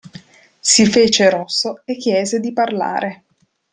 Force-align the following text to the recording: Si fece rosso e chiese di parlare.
Si 0.61 0.87
fece 0.87 1.29
rosso 1.29 1.83
e 1.85 1.95
chiese 1.95 2.39
di 2.39 2.51
parlare. 2.53 3.25